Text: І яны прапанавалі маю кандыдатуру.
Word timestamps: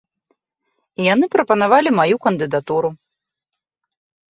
І 1.01 1.05
яны 1.13 1.25
прапанавалі 1.35 1.93
маю 1.99 2.15
кандыдатуру. 2.25 2.89